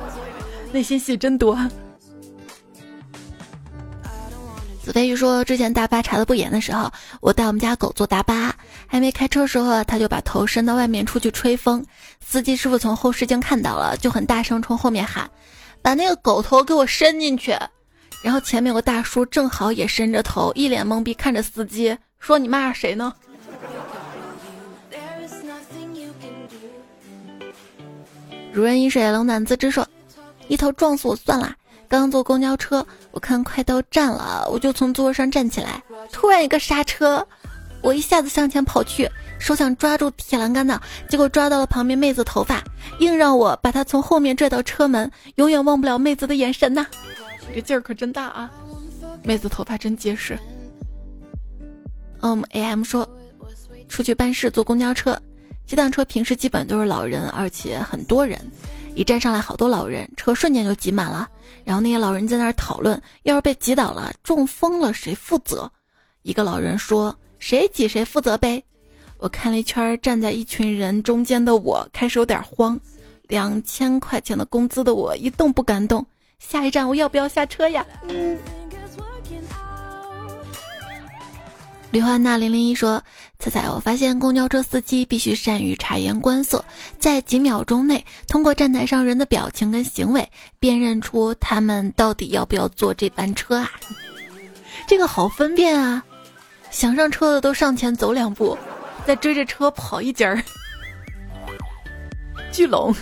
[0.71, 1.57] 内心戏真多。
[4.83, 8.55] 子飞鱼说：“之前大巴查的不严的时候，我带我们家狗坐大巴，
[8.87, 11.85] 还没开车时候，他就把头伸到外面出去吹风。
[12.19, 15.29] 司机师傅从后视镜看到了，就很大声冲后面喊
[15.81, 17.55] ：‘把那个狗头给我伸进去！’
[18.23, 23.13] 然后前面有个大叔正好也伸着头，一脸懵逼看着司机，说：‘你骂谁呢？’
[28.53, 29.71] 如人饮水，冷暖自知。
[29.71, 29.87] 说，
[30.47, 31.55] 一头撞死我算了。”
[31.87, 37.27] 刚坐公交车，我看快到站了，我就从座位上站起来，突然一个刹车，
[37.81, 39.11] 我一下子向前跑去，
[39.41, 42.63] 手想抓住铁栏杆呢，结果抓到了旁边妹子头发，
[42.99, 46.85] 硬让我把她从后面拽到车门，永远忘不了妹子的眼神呐！
[47.53, 48.51] 这劲儿可真大啊！
[49.23, 50.37] 妹子头发真结实。
[52.21, 53.09] 嗯，am 说，
[53.89, 55.19] 出去办事坐公交车，
[55.65, 58.39] 这辆车平时基本都是老人，而且很多人，
[58.93, 61.27] 一站上来好多老人，车瞬间就挤满了。
[61.65, 65.69] 然后那些老人在那儿讨论，要是被挤倒了、中风了，谁负责？
[66.21, 68.63] 一个老人说：“谁挤谁负责呗。”
[69.21, 72.79] 我看了一圈，站在一群人中间的我开始有点慌。
[73.27, 76.07] 两千块钱的工资的我一动不敢动。
[76.39, 77.85] 下一站我要不要下车呀？
[78.09, 78.37] 嗯。
[81.91, 83.03] 吕欢娜零零一说
[83.37, 86.65] ：“彩彩，我发现公交车司机必须善于察言观色，
[86.97, 90.29] 在几秒钟内通过站台上人的表情跟行为，
[90.59, 93.69] 辨认出他们到底要不要坐这班车啊？
[94.87, 96.03] 这个好分辨啊！
[96.71, 98.57] 想上车的都上前走两步，
[99.05, 100.41] 再追着车跑一截儿，
[102.51, 102.93] 聚拢。”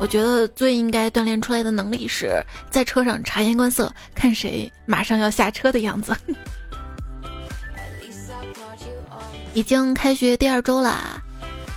[0.00, 6.14] 我觉得最应该锻炼出来的能力是在车上察言观色，看谁马上要下车的样子。
[9.54, 11.22] 已经开学第二周了，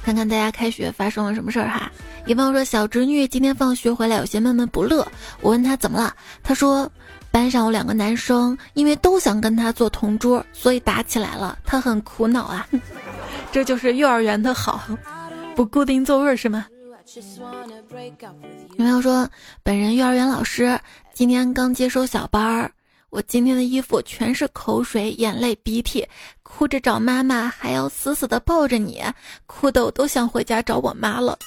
[0.04, 1.92] 看看大家开学发生了什么事儿哈。
[2.26, 5.08] 一朋友说小侄女今天放学回来有些闷闷不乐，
[5.40, 6.92] 我问她怎么了，她说
[7.38, 12.68] 班上有两个男生因为都想跟他做同桌，所以打起来了，他很苦恼啊。
[13.54, 14.82] 这就是幼儿园的好，
[15.56, 16.66] 不固定座位是吗？
[18.72, 19.30] 女朋友说
[19.62, 20.80] ：“本人幼儿园老师，
[21.14, 22.72] 今天刚接收小班儿。
[23.12, 26.08] 我今天的衣服全是口水、眼泪、鼻涕，
[26.42, 29.04] 哭着找妈妈，还要死死的抱着你，
[29.46, 31.38] 哭的我都想回家找我妈了。”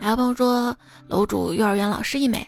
[0.00, 0.74] 还有朋友说
[1.08, 2.46] ：“楼主幼儿园老师一枚，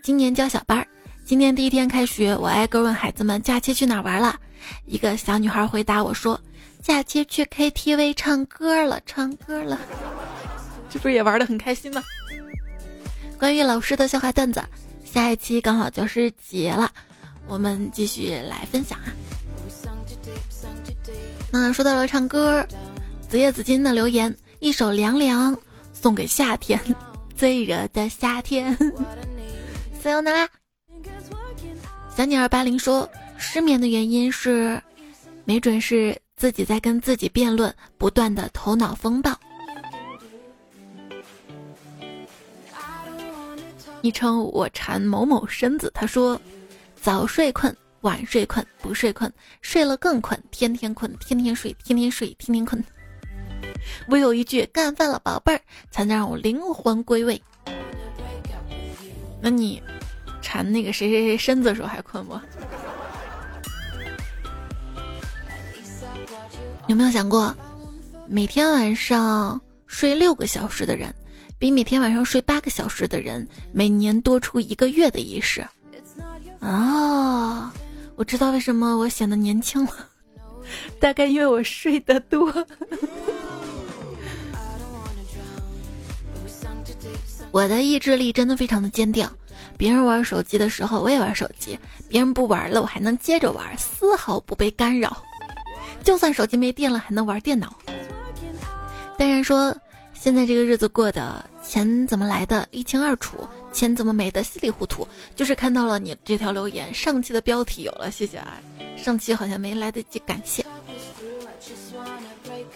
[0.00, 0.86] 今年教小班儿，
[1.24, 4.38] 今天第一天开学，我挨个问孩子们假期去哪玩了。
[4.84, 6.38] 一个小女孩回答我说：
[6.82, 9.80] 假期去 KTV 唱歌了，唱歌了。”
[10.90, 12.02] 这不是也玩的很开心吗？
[13.38, 14.62] 关于老师的笑话段子，
[15.02, 16.90] 下一期刚好就是节了，
[17.48, 19.08] 我们继续来分享啊。
[21.50, 22.66] 那说到了唱歌，
[23.30, 25.56] 紫叶紫金的留言，一首凉凉
[25.94, 26.78] 送给夏天，
[27.34, 28.76] 最热的夏天。
[30.02, 30.46] 加油呢啦！
[32.16, 34.80] 小女二八零说，失眠的原因是，
[35.44, 39.36] 没准是自己在跟自己辩论，不断的头脑风暴。
[44.00, 46.40] 昵称我馋某某身子，他说
[46.94, 52.82] ：“早睡困，晚睡困，不睡困，睡了更困，天天困，天天睡，天天睡，天天困。
[54.08, 57.42] 唯有一句干饭了，宝贝儿，才能让我灵魂归位。”
[59.42, 59.82] 那你
[60.44, 62.38] 馋那个谁谁谁身子的时候还困不？
[66.86, 67.56] 有没有想过，
[68.28, 71.12] 每天晚上睡六个小时的人？
[71.58, 75.66] 比每天晚上睡八个小时的人每年多出一个月的意识
[76.60, 77.72] 啊！
[78.16, 79.92] 我知道为什么我显得年轻了，
[81.00, 82.52] 大概因为我睡得多。
[87.50, 89.26] 我的意志力真的非常的坚定，
[89.76, 95.22] 别人玩手机的时候我也玩手机，别人不玩了我还能接着玩，丝毫不被干扰。
[96.02, 97.74] 就算手机没电了，还能玩电脑。
[99.16, 99.74] 当然说，
[100.12, 101.44] 现在这个日子过得。
[101.66, 103.38] 钱怎么来的，一清二楚；
[103.72, 105.08] 钱怎么没的，稀里糊涂。
[105.34, 108.60] 就是看到了你这条留言，上期的标题有了，谢谢啊！
[108.98, 110.62] 上期好像没来得及感谢。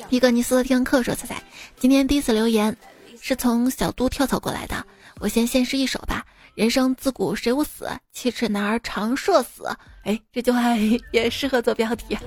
[0.08, 1.42] 一个尼斯的听课说：“彩彩，
[1.78, 2.74] 今天第一次留言，
[3.20, 4.82] 是从小都跳槽过来的。
[5.20, 6.24] 我先献诗一首吧：
[6.58, 9.70] 人生自古谁无死，七尺男儿常社死。
[10.02, 10.74] 哎，这句话
[11.12, 12.18] 也适合做标题。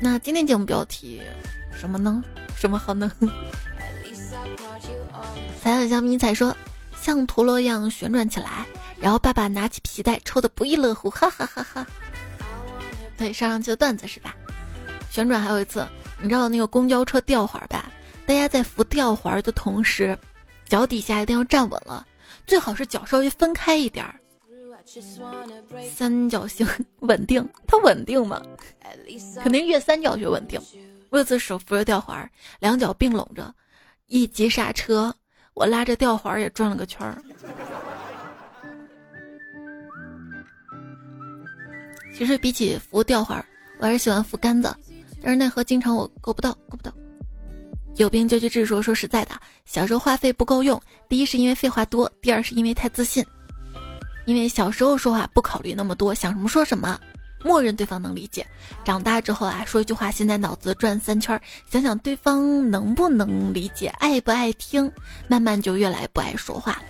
[0.00, 1.20] 那今天节目标题
[1.76, 2.22] 什么呢？
[2.56, 3.10] 什么好呢？
[5.60, 6.56] 彩彩小迷彩说，
[7.00, 8.64] 像陀螺一样旋转起来，
[9.00, 11.84] 然后爸爸拿起皮带抽的不亦乐乎，哈哈哈哈。
[13.16, 14.36] 对，上上期的段子是吧？
[15.10, 15.84] 旋转还有一次，
[16.22, 17.86] 你知道那个公交车吊环吧？
[18.24, 20.16] 大家在扶吊环的同时，
[20.68, 22.06] 脚底下一定要站稳了，
[22.46, 24.20] 最好是脚稍微分开一点儿，
[25.88, 26.66] 三角形
[27.00, 27.48] 稳定。
[27.66, 28.42] 它稳定吗？
[29.42, 30.60] 肯定越三角越稳定。
[31.10, 33.54] 我次手扶着吊环，两脚并拢着，
[34.06, 35.14] 一急刹车，
[35.54, 37.22] 我拉着吊环也转了个圈儿。
[42.12, 43.44] 其实比起扶吊环，
[43.78, 44.74] 我还是喜欢扶杆子，
[45.22, 46.92] 但是奈何经常我够不到，够不到。
[47.96, 48.64] 有病就去治。
[48.64, 49.32] 说说实在的，
[49.64, 53.24] 小时候话费不够用，第一是因为废话多，第二是因为太自信。
[54.24, 56.98] 因为小时候说话不考虑那么多，想什么说什么，
[57.44, 58.44] 默认对方能理解。
[58.84, 64.90] 长大之后啊，说一句话，现在脑子转三圈，想想对方能不能理解，爱不爱听，
[65.28, 66.82] 慢慢就越来越不爱说话。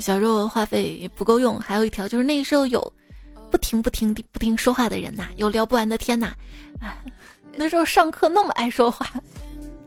[0.00, 2.92] 小时候话费不够用，还有一条就是那时候有
[3.50, 6.34] 不停不停不停说话的人呐，有聊不完的天呐。
[6.80, 6.96] 啊，
[7.56, 9.10] 那时候上课那么爱说话，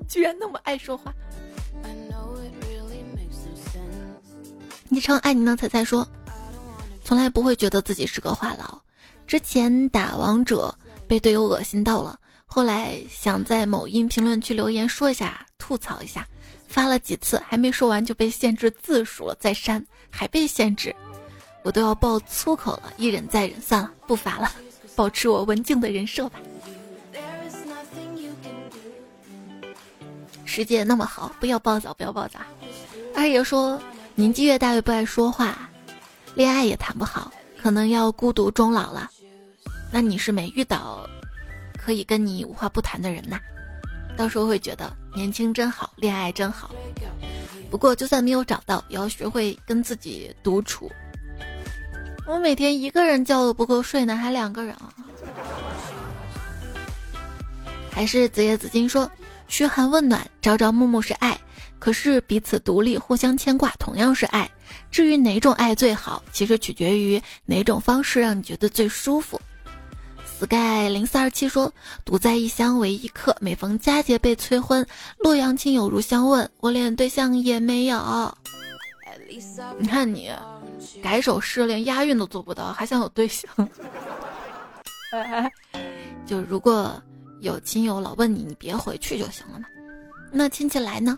[0.07, 1.13] 居然那么爱说话。
[4.89, 6.07] 昵称爱你呢彩彩说，
[7.03, 8.79] 从来不会觉得自己是个话痨。
[9.27, 10.73] 之前打王者
[11.07, 16.27] 被队友恶心到了，后来想在某音评论区留言说一下，吐槽一下，
[16.67, 20.95] 发了几次还没说完就被限制字数了，再删还被限制，
[21.61, 24.51] 我都要爆粗口了，一忍再忍，算了，不发了，
[24.95, 26.39] 保持我文静的人设吧。
[30.59, 32.37] 世界那么好，不要暴躁，不要暴躁。
[33.15, 33.81] 二爷说。
[34.15, 35.57] 年纪越大越不爱说话，
[36.35, 39.09] 恋爱也谈不好，可能要孤独终老了。
[39.93, 41.09] 那你是没遇到
[41.77, 43.39] 可以跟你无话不谈的人呐？
[44.17, 46.69] 到时候会觉得年轻真好，恋爱真好。
[47.71, 50.91] 不过就算没有找到，也要学会跟自己独处。
[52.27, 54.93] 我每天一个人觉都不够睡呢，还两个人啊？
[57.89, 59.09] 还是子夜紫金说，
[59.49, 61.37] 嘘寒问暖，朝朝暮暮是爱。
[61.79, 64.49] 可是彼此独立，互相牵挂，同样是爱。
[64.91, 69.41] 至于哪种爱最好，其实取决于哪种方式让你觉得最舒服。
[70.39, 71.73] sky 零四二七说
[72.05, 74.85] ：“独在异乡为异客，每逢佳节被催婚。
[75.17, 78.37] 洛阳亲友如相问，我连对象也没有。”
[79.79, 80.31] 你看你，
[81.01, 83.49] 改首诗连押韵都做不到，还想有对象？
[86.25, 87.01] 就如果
[87.41, 89.65] 有亲友老问你，你别回去就行了嘛。
[90.31, 91.17] 那亲戚来呢？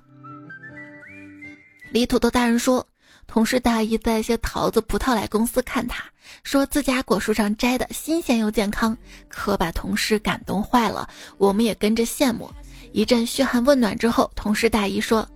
[1.92, 2.88] 李土豆大人说
[3.28, 6.04] ：“同事大姨带些桃子、葡萄来公司看他，
[6.44, 8.96] 说自家果树上摘的，新鲜又健康，
[9.28, 11.10] 可把同事感动坏了。
[11.38, 12.50] 我们也跟着羡慕。
[12.94, 15.28] 一阵嘘寒问暖之后，同事大姨说：‘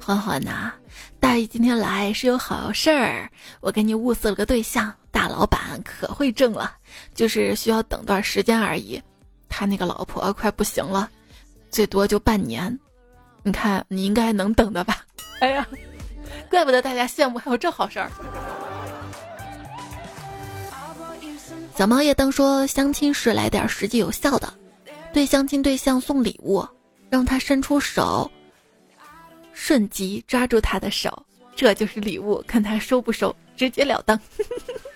[0.00, 0.72] 欢欢呐，
[1.20, 6.74] 大姨今天来是有好事儿，我给你物色了个对象，大老板可会挣了，
[7.14, 9.00] 就是需要等段时间而已。
[9.50, 11.10] 他那个老婆快不行了，
[11.70, 12.78] 最多就半年。
[13.42, 15.04] 你看你应该能等的吧？’
[15.40, 15.66] 哎呀。”
[16.48, 18.10] 怪不得大家羡慕，还有这好事儿。
[21.76, 24.52] 小猫夜灯说：“相亲时来点实际有效的，
[25.12, 26.66] 对相亲对象送礼物，
[27.08, 28.30] 让他伸出手，
[29.52, 34.18] 瞬即抓住他的手，这就是礼物，看他收不收，直截了当。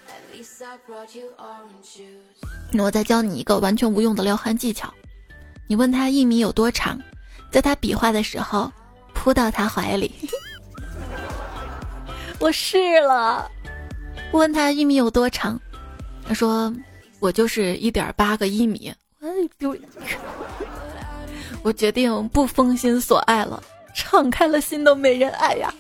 [2.71, 4.93] 那我再教你一个完全无用的撩汉技巧，
[5.67, 6.99] 你问他一米有多长，
[7.51, 8.73] 在他比划的时候，
[9.13, 10.13] 扑到他怀里。
[12.41, 13.51] ”我试了，
[14.33, 15.61] 问他一米有多长，
[16.27, 16.75] 他说
[17.21, 18.93] 我就是一点八个一米。
[21.63, 23.63] 我决定不封心所爱了，
[23.95, 25.73] 敞开了心都没人爱呀。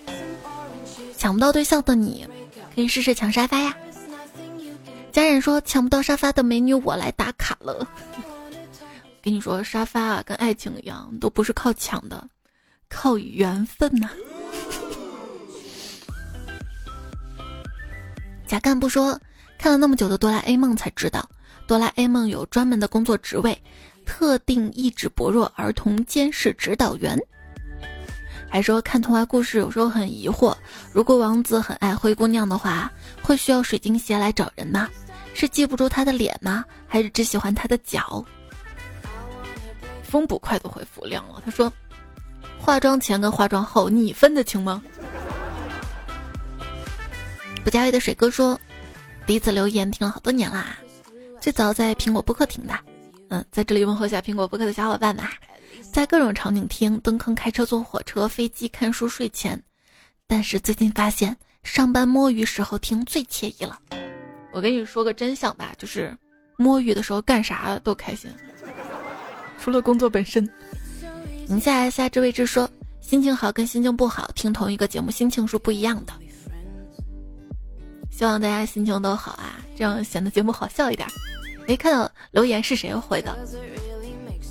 [1.16, 2.27] 抢不到对象的你，
[2.75, 3.77] 可以试试抢沙发呀。
[5.14, 7.87] 家人说抢不到沙发的美女，我来打卡了。
[9.22, 12.27] 跟你说，沙发啊，跟爱情一样，都不是靠抢的，
[12.88, 14.11] 靠缘分呐。
[18.44, 19.16] 贾干部说
[19.57, 21.24] ：“看了那么久的哆啦 A 梦，才知道
[21.68, 23.57] 哆啦 A 梦有专门的工作职位，
[24.05, 27.16] 特定意志薄弱儿童监视指导员。”
[28.50, 30.57] 还说看童话故事有时候很疑惑：
[30.92, 32.90] 如果王子很爱灰姑娘的话，
[33.22, 34.88] 会需要水晶鞋来找人吗？
[35.35, 36.64] 是记不住他的脸吗？
[36.87, 38.25] 还是只喜欢他的脚？
[40.03, 41.70] 风捕快都回复亮了，他说
[42.59, 44.81] ：“化妆前跟化妆后，你分得清吗？”
[47.64, 48.59] 不加位的水哥说
[49.27, 50.79] ：“第一次留言听了好多年啦，
[51.40, 52.79] 最早在苹果播客听的。
[53.31, 55.25] 嗯，在这里问候一下苹果播客的小伙伴们，
[55.90, 59.61] 在各种场景听，蹲坑、开车、坐火车、飞机、看书、睡前。
[60.29, 63.81] 但是最近发现，上班摸鱼时候听最惬意了。
[64.55, 66.17] 我跟你说个真相吧，就是
[66.57, 68.31] 摸鱼的时候干啥都开心，
[69.61, 70.48] 除了工作本身。
[71.46, 76.13] 宁夏夏之位置说，心情好跟心情不好听同一个节目，心情是不一样的。”
[78.11, 81.07] 希望大家心情都好啊，这样显得节目好笑一点。
[81.67, 83.37] 没看到留言是谁回的，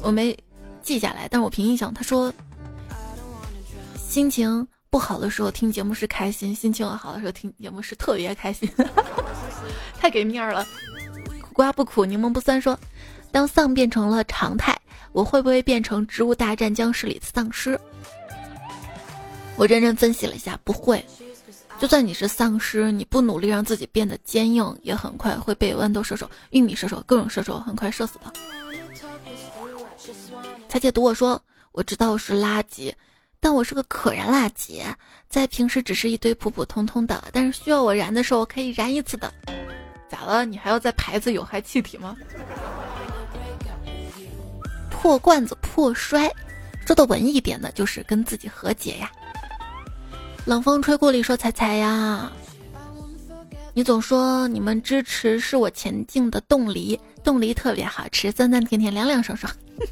[0.01, 0.38] 我没
[0.82, 2.32] 记下来，但是我凭印象，他说
[3.95, 8.70] 心情不好的时候听节目是开心，心情好的时候听节目是特别开心，
[10.14, 10.64] 给面了。
[11.41, 12.61] 苦瓜不苦，柠檬不酸。
[12.61, 12.80] 说
[13.32, 14.80] 当丧变成了常态，
[15.11, 17.80] 我会不会变成《植物大战僵尸》里的丧尸？
[19.55, 21.03] 我认真分析了一下，不会。
[21.80, 28.32] 就算你是丧尸，你不努力让自己变得坚硬，也很快会被豌豆射手、玉米射手各种射手很快射死的。
[30.70, 31.41] 彩姐读我说，
[31.72, 32.93] 我知道我是垃圾，
[33.39, 34.84] 但我是个可燃垃圾，
[35.28, 39.32] 在平时只是一堆普普通通的，但是需要我燃的时候我可以燃一次的。
[40.14, 40.45] 咋了？
[40.45, 42.16] 你还要再排子有害气体吗？
[44.91, 46.32] 破罐子破摔，
[46.86, 49.11] 说的文艺点的就是跟自己和解呀。
[50.45, 52.32] 冷风吹过里说：“彩彩呀，
[53.74, 59.51] 你总说你们支持是我前进的动力，动力特别好吃，酸酸甜甜，凉凉爽爽。”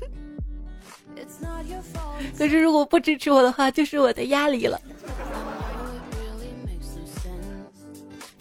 [2.37, 4.79] 可是如果不支持我的话，就是我的压力了。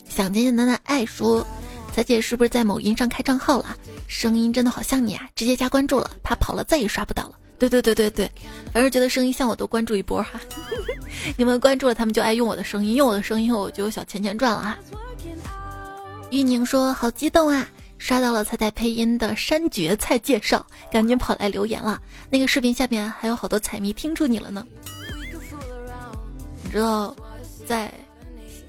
[0.09, 1.47] 想简简单单爱说，
[1.93, 3.76] 彩姐是不是在某音上开账号了？
[4.07, 7.32] 声音真的好像你啊，直接加关注了，怕跑了再也刷不到了。
[7.59, 8.30] 对对对对对，
[8.72, 10.41] 反正觉得声音像我都关注一波哈。
[11.36, 14.78] 你们关注了，他们就爱用我的声音，用我的声音我就有小钱钱赚了哈。
[16.30, 17.68] 玉宁说好激动啊。
[17.99, 22.01] 刷到了彩彩配音的山蕨菜介绍，赶紧跑来留言了。
[22.30, 24.66] 那个视频下面还有好多彩迷听出你了呢。
[26.64, 27.14] 你知道，
[27.66, 27.93] 在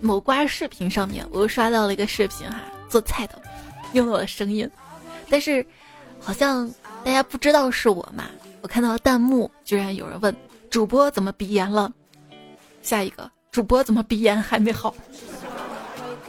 [0.02, 2.60] 某瓜视频上面，我又刷到了一个视频哈，
[2.92, 3.42] 做菜的，
[3.94, 4.70] 用了我的声音，
[5.30, 5.66] 但是
[6.20, 6.70] 好像
[7.04, 8.26] 大家不知道是我嘛。
[8.62, 10.36] 我看到弹幕居然有人问
[10.70, 11.92] 主播怎么鼻炎了，
[12.84, 14.94] 下一个主播怎么鼻炎还没好。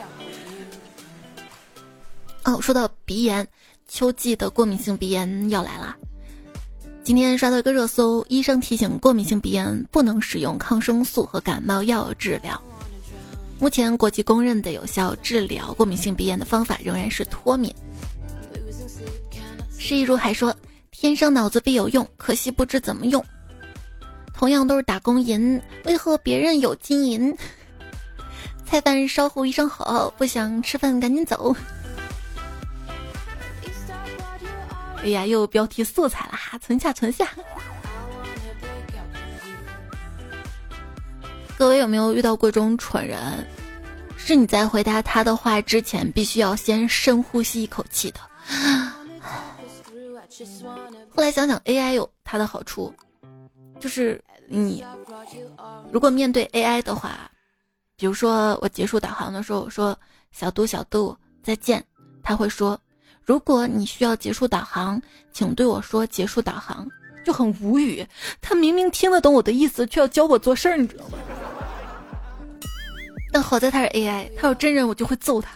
[2.44, 3.46] 哦，说到鼻炎，
[3.88, 5.96] 秋季的过敏性鼻炎要来了。
[7.04, 12.60] 今天刷到一个热搜，医生提醒过敏性鼻炎不能使用抗生素和感冒药治疗。
[13.62, 17.72] 目前国际公认的有效治疗过敏性鼻炎的方法仍然是脱敏。
[19.78, 20.52] 施一如还说，
[20.90, 23.24] 天生脑子必有用，可惜不知怎么用。
[24.34, 27.32] 同样都是打工银，为何别人有金银？
[28.66, 31.54] 菜饭稍后一声吼，不想吃饭赶紧走。
[35.04, 37.28] 哎呀，又标题素材了哈，存下存下。
[41.62, 43.46] 各位有没有遇到过这种蠢人？
[44.16, 48.18] 是你在回答他的话之前，必须要先深呼吸一口气的。
[51.14, 52.92] 后来想想，AI 有它的好处，
[53.78, 54.84] 就是你
[55.92, 57.30] 如果面对 AI 的话，
[57.96, 59.96] 比如说我结束导航的时候，我说
[60.32, 61.84] 小度小度再见，
[62.24, 62.76] 他会说。
[63.24, 65.00] 如果你需要结束导航，
[65.32, 66.88] 请对我说结束导航，
[67.24, 68.04] 就很无语。
[68.40, 71.18] 他明明听得懂我的意思，却要教我做事儿，你知道吗？
[73.32, 75.50] 但好在他是 AI，他要真人我就会揍他。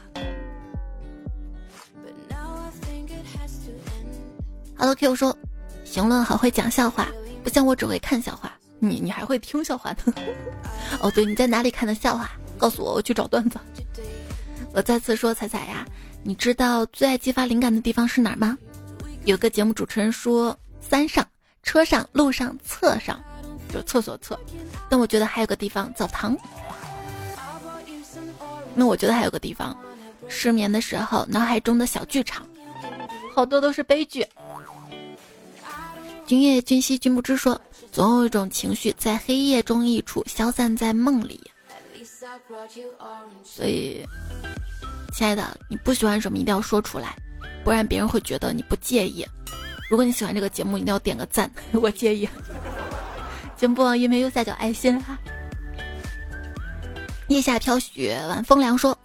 [4.79, 5.37] Hello Q 说，
[5.85, 7.07] 行了，好会讲笑话，
[7.45, 10.15] 不像我只会看笑话，你你还会听笑话呢。
[11.01, 12.31] 哦，对，你在哪里看的笑话？
[12.59, 13.59] 告诉我，我去找段子。
[14.73, 15.87] 我再次说，彩彩呀。
[16.23, 18.57] 你知道最爱激发灵感的地方是哪儿吗？
[19.25, 21.27] 有个节目主持人说，三上、
[21.63, 23.23] 车上、路上、厕上，
[23.73, 24.39] 就厕所厕。
[24.89, 26.37] 但我觉得还有个地方，澡堂。
[28.77, 29.77] 那我觉得还有个地方，
[30.29, 32.47] 失眠的时候脑海中的小剧场，
[33.35, 34.25] 好多都是悲剧。
[36.27, 37.61] 君夜君兮君不知说，
[37.91, 41.41] 总有一种情绪在黑夜中溢出，消散在梦里。
[43.43, 44.05] 所以。
[45.15, 47.17] 亲爱的，你不喜欢什么一定要说出来，
[47.65, 49.25] 不然别人会觉得你不介意。
[49.89, 52.29] 如果你喜欢这个节目，一定要点个赞， 我介意。
[53.57, 55.17] 节目播放页面右下角爱心哈。
[57.29, 58.97] 夜下飘雪晚风凉，说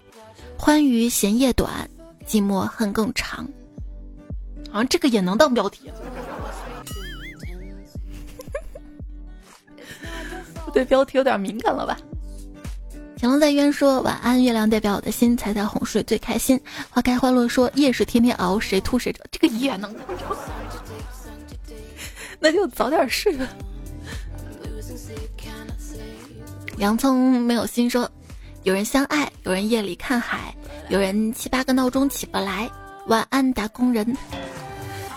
[0.57, 1.89] 欢愉嫌夜短，
[2.28, 3.47] 寂寞恨更长。
[4.69, 5.91] 好像这个也能当标题。
[10.72, 11.97] 对标题有点敏感了吧？
[13.17, 16.57] 小龙在渊说晚安，月亮代表我的心，彩彩哄睡最开心。
[16.89, 19.93] 花开花落说夜是天天熬，谁吐谁着，这个也能
[22.39, 23.47] 那就早点睡吧。
[26.78, 28.09] 洋葱没有心说，
[28.63, 30.55] 有人相爱，有人夜里看海，
[30.89, 32.69] 有人七八个闹钟起不来。
[33.07, 34.15] 晚安，打工人。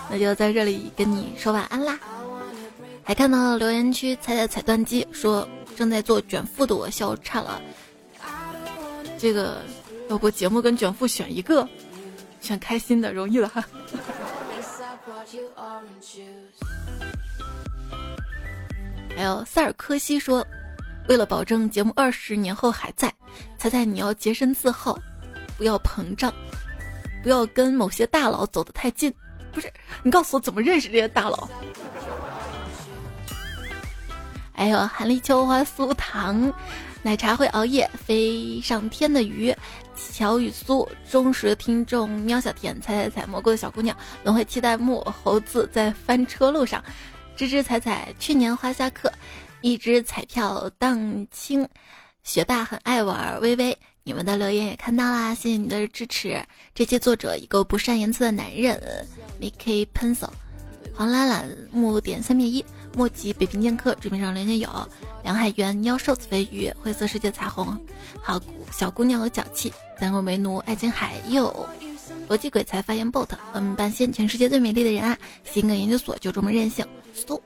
[0.09, 1.99] 那就在这里跟你说晚安啦。
[3.03, 7.61] 还看到留言区彩彩彩断机说正在做卷腹的我笑岔了。
[9.17, 9.61] 这个，
[10.09, 11.67] 要不节目跟卷腹选一个，
[12.41, 13.63] 选开心的，容易了哈。
[19.15, 20.45] 还有塞尔科西说，
[21.07, 23.13] 为了保证节目二十年后还在，
[23.57, 24.97] 猜猜你要洁身自好，
[25.57, 26.33] 不要膨胀，
[27.21, 29.13] 不要跟某些大佬走得太近。
[29.51, 29.71] 不是，
[30.03, 31.47] 你告诉我怎么认识这些大佬？
[34.53, 36.53] 还有韩立秋花酥糖。
[37.03, 39.55] 奶茶会熬夜，飞上天的鱼，
[40.11, 46.83] 乔雨苏，忠实的听众喵小甜，采采采蘑菇的小姑娘，轮回期待木猴子在翻车路上，
[47.37, 49.13] 吱吱踩踩，去年花下课，
[49.65, 51.67] 一只彩票荡青，
[52.21, 53.75] 学霸很爱玩，微微。
[54.03, 56.39] 你们的留言也看到啦，谢谢你的支持。
[56.75, 58.79] 这期作者一个不善言辞的男人
[59.41, 60.29] ，Mickey Pencil，
[60.93, 62.63] 黄懒懒木点三面一，
[62.95, 64.69] 莫吉北平剑客，纸面上连接有
[65.23, 67.75] 梁海源妖瘦子飞鱼，灰色世界彩虹，
[68.21, 68.39] 好
[68.71, 71.67] 小姑娘有脚气，三国为奴爱琴海又
[72.29, 76.85] 逻辑鬼才发言 bot，嗯半仙全世界最美丽的人啊，新梗研究所就这么任性，
[77.15, 77.41] 苏。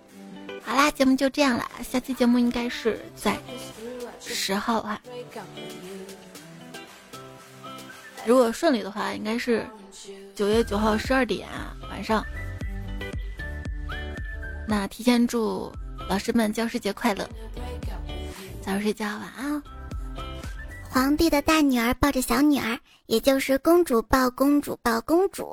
[0.70, 3.36] 好啦，节目就这样了，下期节目应该是在
[4.22, 5.02] 十号哈。
[8.24, 9.66] 如果顺利的话，应该是
[10.36, 11.50] 九月九号十二点
[11.90, 12.24] 晚上。
[14.68, 15.74] 那提前祝
[16.08, 17.28] 老师们教师节快乐，
[18.62, 19.64] 早点睡觉，晚安。
[20.88, 25.52] 皇帝的大女儿抱着小女儿，也就是公主抱公主抱公主。